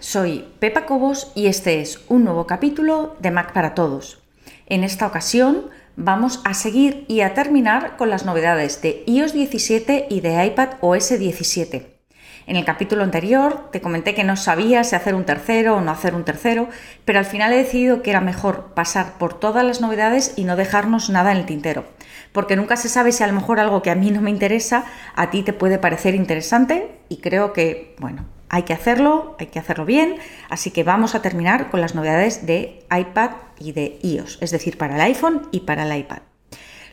[0.00, 4.22] Soy Pepa Cobos y este es un nuevo capítulo de Mac para Todos.
[4.66, 10.06] En esta ocasión vamos a seguir y a terminar con las novedades de iOS 17
[10.08, 11.98] y de iPad OS 17.
[12.46, 15.90] En el capítulo anterior te comenté que no sabía si hacer un tercero o no
[15.90, 16.68] hacer un tercero,
[17.04, 20.54] pero al final he decidido que era mejor pasar por todas las novedades y no
[20.54, 21.84] dejarnos nada en el tintero,
[22.32, 24.84] porque nunca se sabe si a lo mejor algo que a mí no me interesa
[25.16, 29.58] a ti te puede parecer interesante y creo que, bueno, hay que hacerlo, hay que
[29.58, 30.16] hacerlo bien,
[30.48, 34.78] así que vamos a terminar con las novedades de iPad y de iOS, es decir,
[34.78, 36.18] para el iPhone y para el iPad.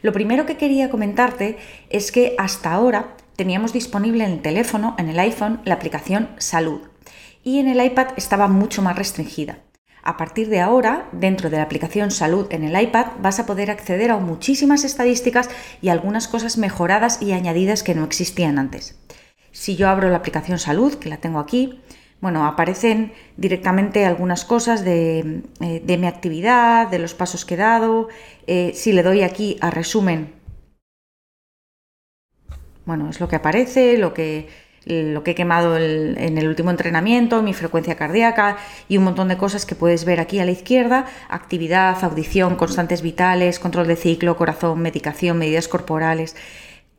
[0.02, 1.58] Lo primero que quería comentarte
[1.90, 6.82] es que hasta ahora teníamos disponible en el teléfono, en el iPhone, la aplicación Salud
[7.44, 9.60] y en el iPad estaba mucho más restringida.
[10.04, 13.72] A partir de ahora, dentro de la aplicación Salud en el iPad, vas a poder
[13.72, 15.50] acceder a muchísimas estadísticas
[15.82, 19.00] y algunas cosas mejoradas y añadidas que no existían antes.
[19.56, 21.80] Si yo abro la aplicación Salud, que la tengo aquí,
[22.20, 28.10] bueno, aparecen directamente algunas cosas de, eh, mi actividad, de los pasos que he dado.
[28.48, 30.34] Eh, si le doy aquí a resumen,
[32.86, 34.50] bueno, es lo que aparece, lo que,
[34.86, 38.58] lo que he quemado en el último entrenamiento, mi frecuencia cardíaca
[38.90, 43.02] y un montón de cosas que puedes ver aquí a la izquierda, actividad, audición, constantes
[43.02, 46.36] vitales, control de ciclo, corazón, medicación, medidas corporales.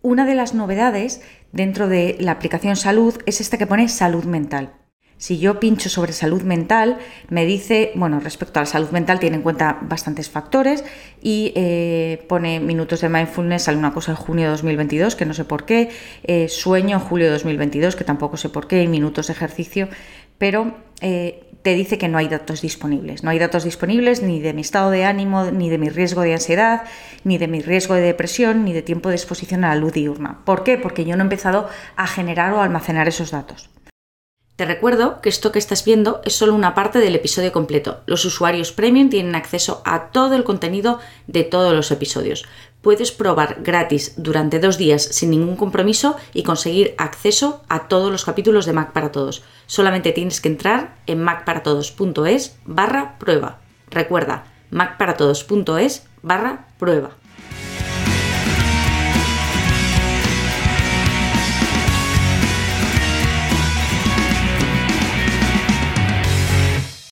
[0.06, 4.72] Una de las novedades dentro de la aplicación salud es esta que pone salud mental.
[5.16, 6.98] Si yo pincho sobre salud mental,
[7.28, 10.84] me dice, bueno, respecto a la salud mental tiene en cuenta bastantes factores
[11.20, 15.34] y eh, pone minutos de mindfulness, sale una cosa en junio de 2022, que no
[15.34, 15.88] sé por qué,
[16.22, 19.88] eh, sueño en julio de 2022, que tampoco sé por qué, y minutos de ejercicio,
[20.38, 23.24] pero eh, te dice que no hay datos disponibles.
[23.24, 26.34] No hay datos disponibles ni de mi estado de ánimo, ni de mi riesgo de
[26.34, 26.84] ansiedad,
[27.24, 30.44] ni de mi riesgo de depresión, ni de tiempo de exposición a la luz diurna.
[30.44, 30.78] ¿Por qué?
[30.78, 33.69] Porque yo no he empezado a generar o almacenar esos datos.
[34.56, 38.00] Te recuerdo que esto que estás viendo es solo una parte del episodio completo.
[38.06, 42.47] Los usuarios premium tienen acceso a todo el contenido de todos los episodios.
[42.81, 48.25] Puedes probar gratis durante dos días sin ningún compromiso y conseguir acceso a todos los
[48.25, 49.43] capítulos de Mac para Todos.
[49.67, 53.61] Solamente tienes que entrar en macparatodos.es barra prueba.
[53.91, 57.11] Recuerda, macparatodos.es barra prueba.